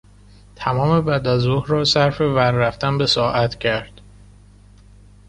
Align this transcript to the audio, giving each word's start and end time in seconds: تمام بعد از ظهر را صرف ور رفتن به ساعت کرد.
تمام 0.55 1.01
بعد 1.05 1.27
از 1.27 1.41
ظهر 1.41 1.67
را 1.67 1.83
صرف 1.85 2.21
ور 2.21 2.51
رفتن 2.51 2.97
به 2.97 3.05
ساعت 3.05 3.59
کرد. 3.59 4.01